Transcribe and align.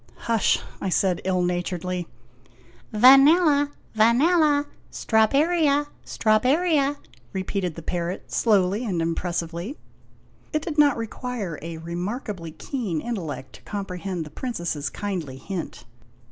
"Hush!' 0.31 0.57
I 0.81 0.89
said 0.89 1.21
ill 1.25 1.43
naturedly. 1.43 2.07
124 2.89 3.45
OIAGINOTIONS" 3.45 3.75
Vanella, 3.95 3.95
Vanella; 4.25 4.65
Strawberria, 4.89 5.87
Strawberria!' 6.03 6.97
repeated 7.33 7.75
the 7.75 7.83
parrot 7.83 8.31
slowly 8.31 8.83
and 8.83 8.99
impressively. 8.99 9.77
It 10.53 10.63
did 10.63 10.79
not 10.79 10.97
require 10.97 11.59
a 11.61 11.77
remarkably 11.77 12.49
keen 12.49 12.99
intellect 12.99 13.53
to 13.53 13.61
comprehend 13.61 14.25
the 14.25 14.31
Princess's 14.31 14.89
kindly 14.89 15.37
hint. 15.37 15.85